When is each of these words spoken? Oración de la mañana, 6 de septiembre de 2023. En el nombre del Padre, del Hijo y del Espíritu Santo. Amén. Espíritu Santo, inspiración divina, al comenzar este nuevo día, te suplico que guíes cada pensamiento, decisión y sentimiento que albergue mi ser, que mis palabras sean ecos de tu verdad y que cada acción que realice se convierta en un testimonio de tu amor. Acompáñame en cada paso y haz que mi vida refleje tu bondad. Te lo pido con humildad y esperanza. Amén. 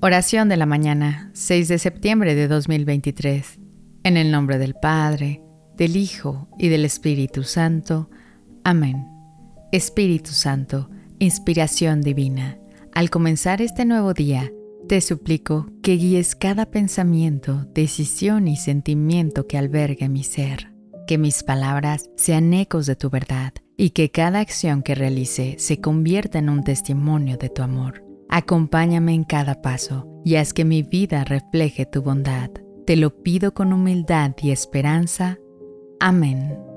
Oración 0.00 0.48
de 0.48 0.56
la 0.56 0.66
mañana, 0.66 1.30
6 1.34 1.68
de 1.68 1.78
septiembre 1.78 2.34
de 2.34 2.48
2023. 2.48 3.58
En 4.02 4.16
el 4.16 4.30
nombre 4.30 4.58
del 4.58 4.74
Padre, 4.74 5.42
del 5.76 5.96
Hijo 5.96 6.48
y 6.58 6.68
del 6.68 6.84
Espíritu 6.84 7.42
Santo. 7.42 8.10
Amén. 8.64 9.06
Espíritu 9.72 10.30
Santo, 10.30 10.90
inspiración 11.18 12.00
divina, 12.00 12.58
al 12.92 13.08
comenzar 13.08 13.62
este 13.62 13.84
nuevo 13.84 14.14
día, 14.14 14.50
te 14.88 15.00
suplico 15.00 15.66
que 15.82 15.92
guíes 15.92 16.34
cada 16.34 16.66
pensamiento, 16.66 17.66
decisión 17.72 18.48
y 18.48 18.56
sentimiento 18.56 19.46
que 19.46 19.58
albergue 19.58 20.08
mi 20.08 20.24
ser, 20.24 20.72
que 21.06 21.16
mis 21.16 21.44
palabras 21.44 22.10
sean 22.16 22.52
ecos 22.52 22.86
de 22.86 22.96
tu 22.96 23.08
verdad 23.08 23.52
y 23.76 23.90
que 23.90 24.10
cada 24.10 24.40
acción 24.40 24.82
que 24.82 24.94
realice 24.94 25.54
se 25.58 25.80
convierta 25.80 26.38
en 26.40 26.48
un 26.48 26.64
testimonio 26.64 27.36
de 27.36 27.48
tu 27.48 27.62
amor. 27.62 28.09
Acompáñame 28.30 29.12
en 29.12 29.24
cada 29.24 29.60
paso 29.60 30.06
y 30.24 30.36
haz 30.36 30.52
que 30.52 30.64
mi 30.64 30.82
vida 30.84 31.24
refleje 31.24 31.84
tu 31.84 32.00
bondad. 32.00 32.50
Te 32.86 32.96
lo 32.96 33.22
pido 33.22 33.52
con 33.52 33.72
humildad 33.72 34.32
y 34.40 34.52
esperanza. 34.52 35.38
Amén. 35.98 36.69